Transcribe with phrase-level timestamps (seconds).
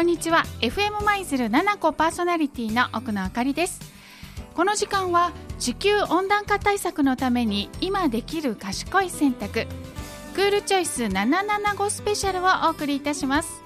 [0.00, 0.44] こんにちは。
[0.62, 3.80] FM 舞鶴7個パーソナリティの奥野あかりです。
[4.54, 9.66] この時間は地球温暖化対策のために今できる賢い選択。
[10.34, 13.62] クールチョイス775スペシャルをお送りいたします。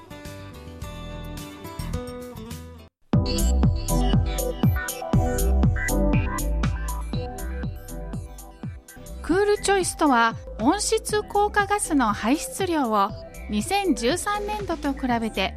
[9.22, 13.10] クールチョイスとは温室効果ガスの排出量を
[13.50, 15.56] 2013年度と比べて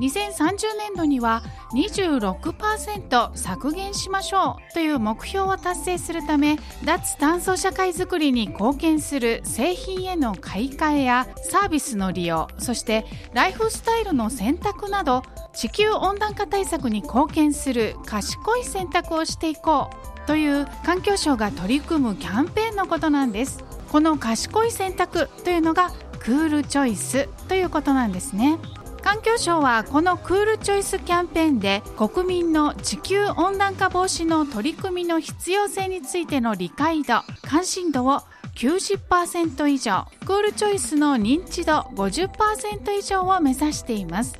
[0.00, 1.42] 2030年度には
[1.74, 13.04] 26%削減しましょうという目標を達成するため脱炭素社会づくりに貢献する製品への買い替えやサービスの利用そして
[13.34, 19.90] ライフスタイルの選択など地球温暖化対策に貢献する賢い選択をしていこ
[20.24, 23.64] うという環境省が取り組むキャンペーンのことなんです。
[23.90, 28.58] この賢い選択というのがクールチョイスということなんですね。
[29.02, 38.20] 環境省はこのクールチョイスキャンペーンで国民の地球温暖化防止の取り組みの必要性についての理解度関心度を
[38.56, 44.38] 90%以上クールチョイスの認知度50%以上を目指しています。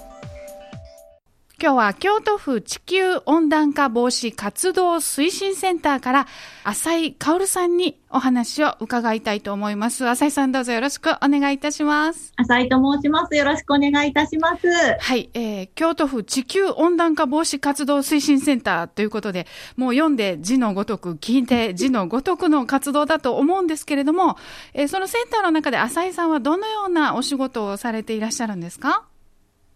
[1.63, 6.28] 今日は京都府地球温暖化防止活動推進センターから
[6.66, 10.06] 浅井薫さんにお話を伺いたいと思います。
[10.06, 12.34] 浅井さんどうぞよろしくお願いいたします。
[12.35, 13.34] 浅井と申します。
[13.38, 14.68] よろしくお願いいたします。
[15.00, 19.47] はい、えー、京都府地球温暖化防止活動推進センターということで、
[19.78, 24.38] もう読んで字のごとく、聞いて字のごとくの活動だと思うんですけれども、
[24.73, 29.06] えー、そのセンターの中で浅井さんはどのようなお仕事をされていらっしゃるんですか？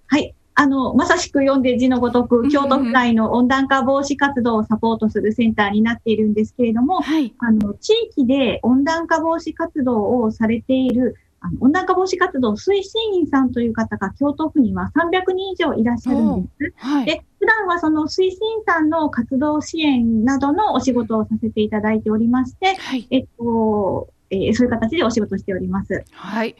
[0.08, 0.36] はい。
[0.60, 16.74] あの、まさしく読んで字のごとく、京都府内の温暖化防止活動をサポートするセンターになっているんですけれども、はい、あの、地域で温暖化防止活動をされている、あの温暖化防止活動推進員さんという方が京都府には300人以上いらっしゃるんです。
[16.78, 18.32] はい、で、普段はその推進員
[18.66, 26.04] さんの活動支援などのお仕事をさせていただいておりまして、はい、えっと、えー、そういう形でお仕事しております。
[26.14, 26.56] はい。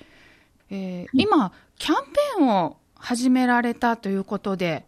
[0.70, 4.86] えー、今、キャンペーンを始められたということで。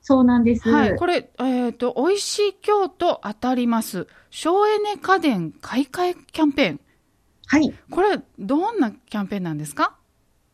[0.00, 0.68] そうなんです。
[0.68, 0.96] はい。
[0.96, 4.06] これ、えっ、ー、と、美味しい京都当たります。
[4.30, 6.80] 省エネ家電買い替えキャンペーン。
[7.46, 7.72] はい。
[7.90, 9.96] これ、どんなキャンペーンなんですか？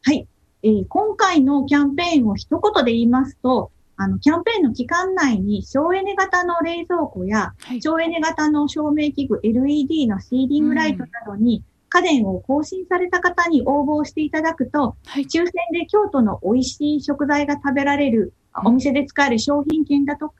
[0.02, 0.26] はい。
[0.62, 18.32] えー、今回のキャンペーンを一言で言いますと、あの、キャンペーンの期間内に省エネ型の冷蔵庫や、はい、省エネ型の照明器具 LED のシーリングライトなどに、家電を更新された方に応募していただくと、はい、抽選で京都の美味しい食材が食べられる、
[18.64, 20.34] お店で使える商品券だとか、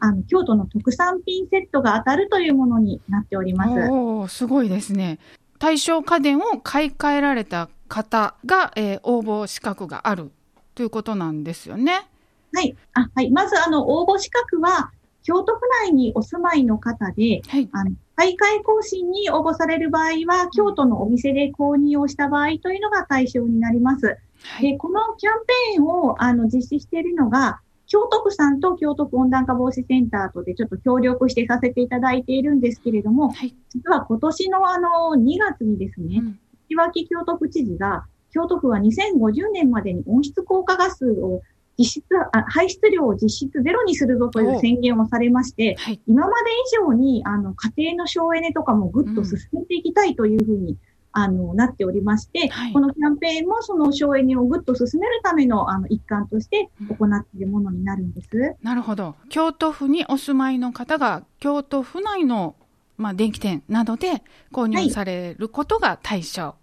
[0.00, 3.90] あの、京都の特産品セットが当たるというものになっております。
[3.90, 5.18] おすごいですね。
[5.58, 10.30] 対象家電を買い替えられた方が、えー、応募資格がある
[10.74, 12.06] ということなんですよね。
[12.52, 12.76] はい。
[12.92, 13.30] あはい。
[13.30, 14.90] まず、あの、応募資格は、
[15.24, 24.06] 京都府内にお住まいの方で、はい、あの買い替え更新に応募される場合は、京都のお店で購入をした場合というのが対象になります。
[24.06, 25.32] はい、でこのキャン
[25.74, 36.38] ペーンをあの実施しているのが、京都府さんと京都府温暖化防止センターとでちょっと協力してさせていただいているんですけれども、はい、実は今年のあの2月にですね、うん、
[36.68, 41.42] 岩木京都府知事が、京都府は2050年までに温室効果ガスを
[41.78, 50.78] 実質あ、排出量を実質ゼロにするぞという宣言をされまして、はい、今まで以上に、あの、家庭の省エネとかもぐっと進めていきたいというふうに、うん、
[51.12, 58.28] あの、なっておりまして、はい、このキャンペーンもその省エネをぐっと進めるための、あの、一環として行っているものになるんです。
[58.32, 59.16] うん、なるほど。
[59.28, 62.54] 京都府にお住まいの方が、京都府内の、
[62.96, 64.22] まあ、電気店などで
[64.52, 66.54] 購入されることが対象、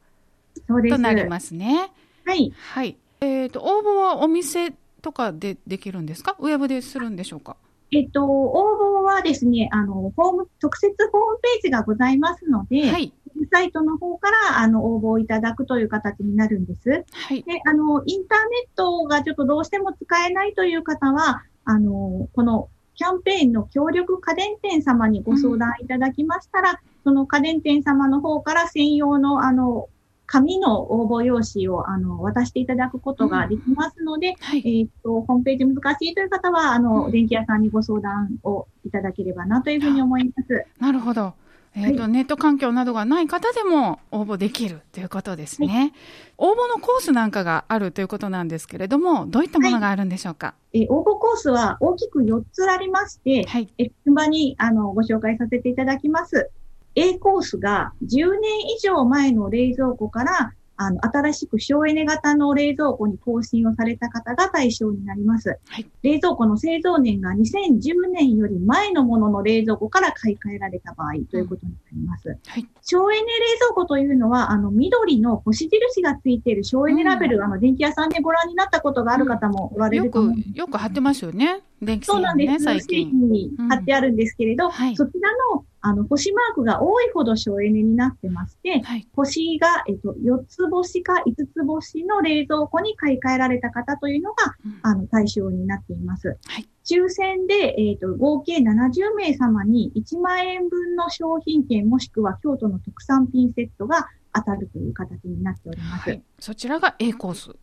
[0.68, 1.92] となりますね。
[2.26, 2.54] はい。
[2.56, 2.98] はい。
[3.20, 6.36] えっ、ー、と、応募はお店とかでできるんですか？
[6.40, 7.58] ウェブでするんでしょうか？
[7.94, 13.12] えっと、応募はですね、あの、ホーム、特設ホームページがございますので、はい、
[13.52, 17.04] サイトの方から、あの、応募いただくという形になるんです。
[17.12, 17.44] はい。
[17.44, 29.90] で、あの、インターネットがちょっとどうしても使えないという方は、あの、このキャンペーンの協力家電店様にご相談いただきましたら、うん、その家電店様の方から専用の、あの、
[30.32, 40.66] 紙の応募用紙をあの渡していただくことができますので、うんはい、えっ、と、ホームページ難しいという方は、あの、うん、電気屋さんにご相談をいただければなというふうに思います。
[40.80, 41.34] なるほど。
[41.76, 45.94] えーと、はい、ネット環境などがない方でも応募できるということですね、はい、
[46.38, 50.48] 応募のコースなんかがあるということなんですけれども、どういったものがあるんでしょうか？
[50.48, 56.50] はい、え応募コースは大きく4つありまして、はい、え順番にあのご紹介させていただきます。
[56.96, 60.54] A コースが10年以上前の冷蔵庫から
[60.84, 65.60] あの、新しく省エネ型の冷蔵庫に更新をされた方が対象になります。
[65.68, 72.30] はい、冷蔵庫の製造年が2010年より前のものの冷蔵庫から買い替えられた場合ということになります。
[72.30, 73.28] うんはい、省エネ冷
[73.60, 81.62] 蔵庫というのは、あの、緑の星印がついている省エネラベル、うん、あの、電気屋さんでご覧になったことがある方もおられると思うんです、うん、よく、よく貼ってますよね。
[81.80, 82.64] 電気製品、ね、そうなんです。
[82.64, 83.30] 最近。
[83.30, 96.38] に貼ってあるんですけれど、はい、そちらのあの、星マークが多いほど省エネになってまして、はい、星が、えっと、4つ星か5つ星の冷蔵庫に買い替えられた方というのが、うん、あの、対象になっています。
[96.46, 106.10] はい、抽選で、えっと、合計70名様に1万円分の商品券もしくは京都の特産品セットが当たるという形になっております。
[106.10, 107.56] はい、そちらが A コース。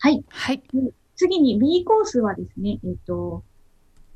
[0.00, 0.24] はい。
[0.28, 0.62] はい。
[1.16, 3.44] 次に B コースはですね、えっと、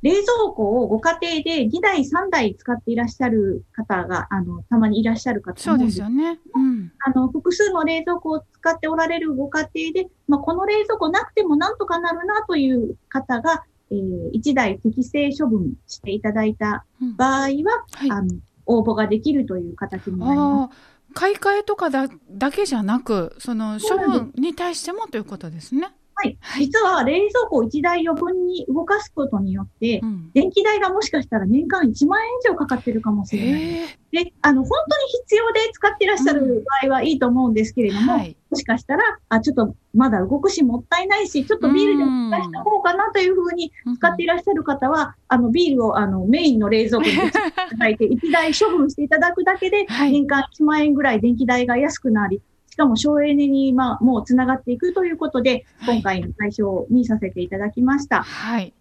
[0.02, 6.38] 冷蔵庫をご家庭で2台、3台使っていらっしゃる方が、あの、たまにいらっしゃる方そうですよね。
[6.54, 6.92] うん。
[7.04, 16.84] あの、複数の冷蔵庫を使っておられるご家庭で、まあ、この冷蔵庫なくてもなんとかなるなという方が、えー、1台適正処分していただいた
[17.16, 17.66] 場合は、うんは
[18.06, 18.34] い、あの、
[18.66, 20.98] 応募ができるという形になります。
[21.14, 25.90] 買い替えとかだだけじゃなく、その処分に対してもということですね。
[26.20, 26.36] はい。
[26.58, 33.98] 実は冷蔵庫を1台余分に動かすことによって、うん、電気代がもしかしたら年間1万円以上かかってるかもしれない。
[34.10, 42.04] で、あの、本当に必要で使ってらっしゃる場合はいいと思うんですけれども、うんはい、もしかしたら、あ、ちょっとまだ動くしもったいないし、ちょっとビールで
[42.36, 52.40] 出した方かなというふうに使っていらっしゃる方は、あの、ビールをあの、メインの冷蔵庫にいただいて、 1台処分していただくだけで、年間1万円ぐらい電気代が安くなり、
[52.78, 58.22] かも省エネに、まあ、もうつながっていくということで、今回の対象にさせていただきました。
[58.22, 58.72] はい。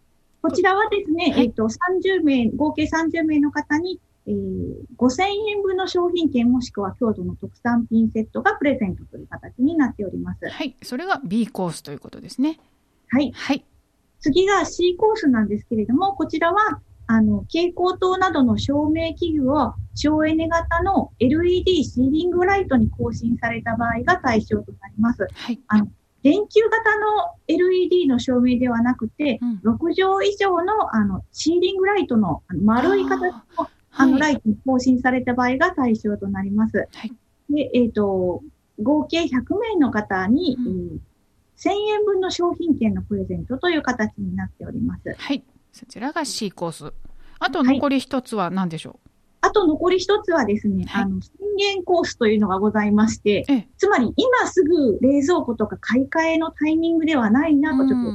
[0.42, 10.48] こちらはですね、はい、えっ、と、30名、合計30名の方に、えー、5000円分の商品券もしくは京都の特産品セットがプレゼントという形になっております。
[10.48, 10.76] はい。
[10.84, 12.60] それが B コースということですね。
[13.10, 13.32] はい。
[13.34, 13.66] はい。
[14.20, 25.28] 次が C コースなんですけれども、こちらは、あの、蛍光灯などの照明器具を省エネ型の LED シーリングライトに更新された場合が対象となります。
[25.34, 25.60] はい。
[25.68, 25.88] あの、
[26.24, 33.70] 電球型の LED の照明ではなくて、うん、6畳以上のあのシーリングライトの丸い形の
[34.00, 36.88] あの、ライトに更新された場合が対象となります。
[36.92, 37.14] はい。
[37.50, 38.44] で、えっ、ー、と、
[38.80, 45.16] 合計100名の方に、うん、えー、1000円分の商品券のプレゼントという形になっております。
[45.18, 45.44] はい。
[45.72, 46.94] そちらが C コース。
[47.40, 49.02] あと残り一つは何でしょう、はい、
[49.42, 53.46] あと残り一つはですね、はい、あの、宣言コースというのがございまして、
[53.78, 58.10] つまり今すぐ冷蔵庫とか買い替えのタイミングではないなと、ちょっと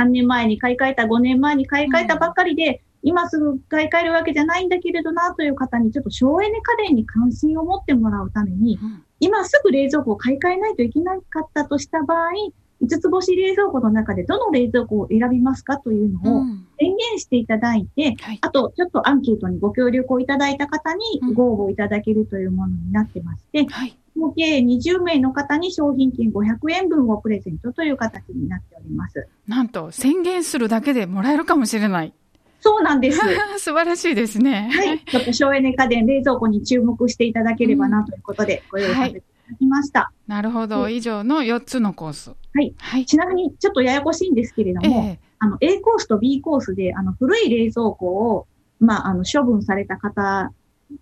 [0.00, 8.78] 3年前に買い替えた、5年前に買い替えたばっかりで、今すぐ買い替えるわけじゃないんだけれどなという方にちょっと省エネ家電に関心を持ってもらうために、
[9.20, 12.30] 今すぐ冷蔵庫を買い替えないといけなかったとした場合、
[12.82, 16.44] 5つ星冷蔵庫の中でどの冷蔵庫を選びますかというのを
[16.78, 29.26] 宣言していただいて、うんはい、あとちょっとアンケートにご協力をいただいた方にご応募いただけるというものになってまして、うんはい、合計20名の方に商品券500円分をプレゼントという形になっております。
[29.48, 32.12] なんと宣言するだけでもらえるかもしれない。
[32.60, 33.18] そうなんです。
[33.58, 34.70] 素晴らしいですね。
[34.72, 35.00] はい。
[35.00, 40.12] ちょっと省エネ家電、冷蔵庫に注目していただければなということで、ご用意させてだきました。
[40.26, 40.88] なるほど。
[40.88, 42.32] 以上の4つのコース。
[42.56, 42.74] はい。
[42.78, 48.46] はい、ちなみに、ちょっとややこしいんですけれども、えー、あの、A コースと B コースで、あの、古い冷蔵庫を、
[48.80, 50.52] まあ、あの、処分された方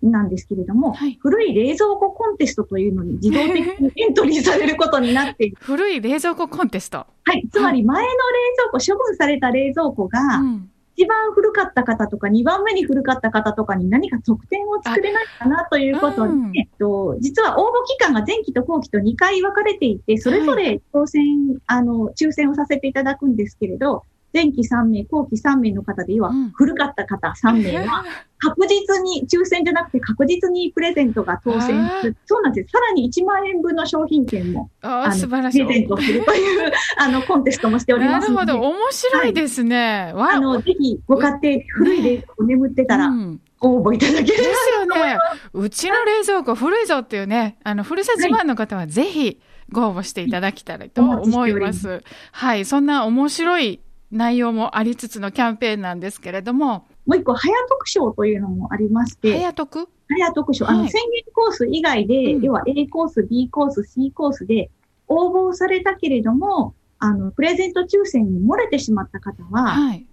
[0.01, 5.57] なんですけれども、はい、古い冷蔵庫コンテストというのに自動的にエントリーされることになっている。
[5.61, 6.97] 古い冷蔵庫コンテスト。
[6.97, 7.47] はい。
[7.51, 8.15] つまり前の冷
[8.57, 24.03] 蔵庫、処分された冷蔵庫が、うん一番古かった方とか、二番目に古かった方とかに何か特典を作れないかなということで、うん、えっと、実は応募期間が前期と後期と2回分かれていて、それぞれ当選、はい、あの、抽選をさせていただくんですけれど、
[24.35, 28.03] 前期3名、後期3名の方で、要は古かった方3名は、
[28.37, 32.17] 確実に、抽選じゃなくて確実にプレゼントが当選する。
[32.25, 32.69] そうなんです。
[32.69, 35.65] さらに1万円分の商品券も、あ素晴らしい。
[35.65, 38.59] プレゼントするという、 あの、コンテストもしておりますなるほど。
[38.59, 40.11] 面白いですね。
[40.13, 43.09] はい、あの、ぜひご家庭で古い冷蔵庫眠ってたら、
[43.61, 44.39] 応募いただけるです
[44.77, 45.17] よね。
[45.53, 49.39] うちの冷蔵庫古いぞっていうね、あの、古さ自慢の方はぜひ
[49.71, 52.03] ご応募していただきたいと思います。
[52.31, 53.79] はい、そんな面白い
[54.15, 56.85] 内容もありつつのキャンペーンなんですけれども。
[57.05, 59.33] もう一個、早特賞というのもありまして。
[59.33, 59.89] 早特？
[60.07, 60.69] 早特賞。
[60.69, 64.71] あの、宣言コース以外で、うん、要は A コース、B コース、C コースで
[65.07, 70.07] 応募されたけれども、あの、プレゼント抽選に漏れてしまった方は、はい、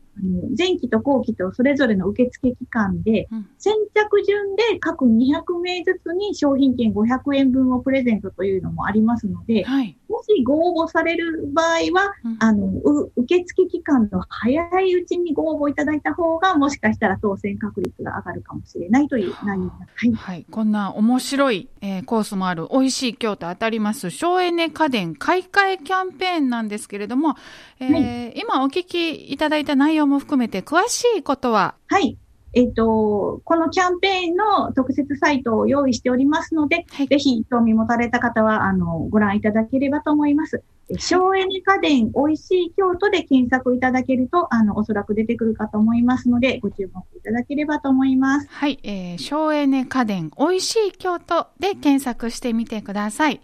[0.58, 3.28] 前期と後期とそれぞれの受付期間で、
[3.58, 12.70] 先着順で各200名ずつに商品券500円分をプレゼントというのもありますので、はい、もしご応募される場合は、うん、あの、
[13.16, 20.46] 受付期間の早いうちにご応募いただいた方が、もしかしたら当選確率が上がるかもしれないという内容はい、はい。
[20.50, 27.36] こんな面白い、えー、コースもある、美味しい京都当たります、省エネ家電買い替えキャンペーンなんですけれども、
[27.80, 31.74] えー、はい、今お聞きいただいた内容も含めて詳しいことは？
[31.88, 32.18] はい。
[32.54, 40.62] えっ、と、このキャンペーンの特設サイトを用意しておりますので、はい、ぜひ興味持たれた方は、あの、ご覧いただければと思います。
[40.98, 48.48] 省エネ家電美味しい京都で検索いただけると、あの、おそらく出てくるかと思いますので、ご注目いただければと思います。
[48.50, 53.40] はい、えー、省エネ家電美味しい京都で検索してみてください。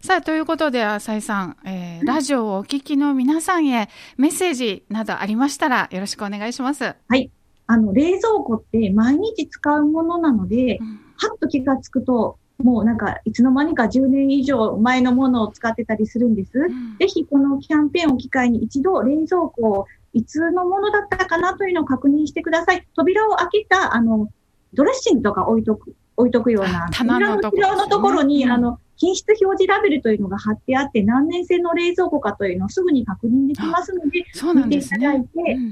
[0.00, 6.94] さあ、ということで、浅井さん、えー、ラジオをお聞きの皆さんへメッセージなどありましたらよろしくお願いします。
[7.08, 7.30] はい。
[7.68, 16.58] あの、冷蔵庫って毎日使うものなので、うん、はっと気がつくと、もうなんか、いつの間にか10年以上前のものを使ってたりするんです。
[16.58, 22.86] うん、ぜひこのキャンペーンを機会に一度冷蔵庫をいつのものだったかなというのを確認してください。
[22.96, 24.28] 扉を開けた、あの、
[24.72, 35.28] ドレッシングとか置いとく、置いとくような、棚のところ、ね、のところに、うん、あの、品質表示ラベルというのが貼ってあって、何年製の冷蔵庫かというのをすぐに確認できますので、見ていただいて、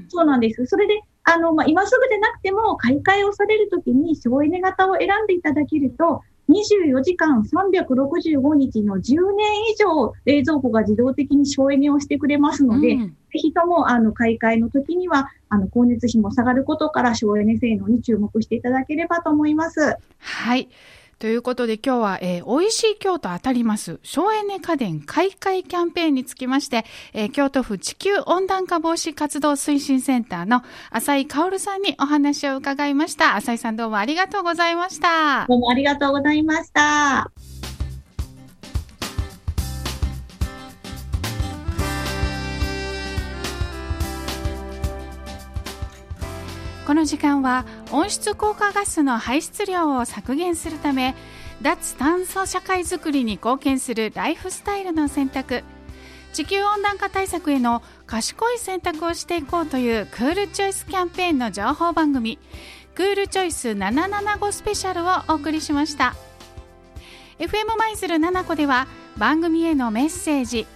[0.09, 0.67] そうなんです。
[0.67, 9.17] それで、あの、まあ、今すぐでなくても、買い替えをされるときに省エネ型を選んでいただけると、24時間365日の10年
[9.69, 19.97] 以上冷蔵庫が自動的に省エネをしてくれますので、うん、ぜひともあの買い替えの時にはあの光熱費も下がることから省エネ性能に注目していただければと思います。
[20.21, 20.69] はい。
[21.19, 33.35] ということで今日は、えー、美味しい京都当たります省エネ家電買い替えキャンペーンにつきまして、えー、京都府地球温暖化防止活動推進センターの浅井薫さんにお話を伺いました。
[33.37, 35.47] 浅井さんどうもありがとうございました。
[35.49, 37.31] どうもありがとうございました。
[46.87, 51.17] この時間は温室効果ガスの排出量を削減するため
[51.61, 55.65] 脱炭素社会づくりに貢献するライフスタイルの選択。
[56.33, 62.39] 地球温暖化対策への賢い選択をしていこうというクールチョイスキャンペーンの情報番組
[62.95, 66.15] クールチョイス775スペシャルをお送りしました。
[67.41, 70.67] FM 舞鶴7個では番組へのメッセージ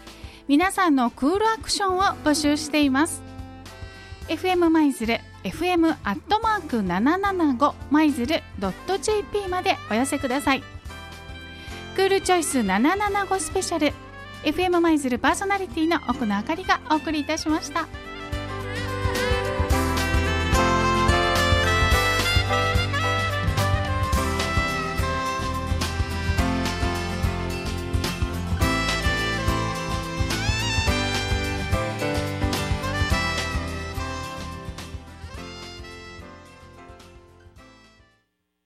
[0.49, 3.23] 皆さんのクールアクションを募集しています。
[4.29, 10.63] FM 舞鶴 fm アットマーク七七五マイズルドット JP までお寄せください
[11.97, 13.93] クールチョイス七七五スペシャル
[14.45, 17.87] FM マイズルパーソナリティの奥野あかりがお送りいたしました。